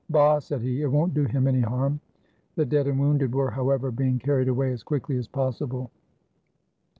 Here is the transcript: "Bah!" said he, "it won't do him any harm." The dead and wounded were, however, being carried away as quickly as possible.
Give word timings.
"Bah!" 0.09 0.39
said 0.39 0.61
he, 0.63 0.81
"it 0.81 0.87
won't 0.91 1.13
do 1.13 1.25
him 1.25 1.45
any 1.45 1.61
harm." 1.61 1.99
The 2.55 2.65
dead 2.65 2.87
and 2.87 2.99
wounded 2.99 3.35
were, 3.35 3.51
however, 3.51 3.91
being 3.91 4.17
carried 4.17 4.47
away 4.47 4.71
as 4.71 4.81
quickly 4.81 5.15
as 5.17 5.27
possible. 5.27 5.91